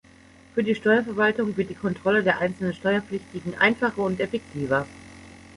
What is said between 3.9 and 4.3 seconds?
und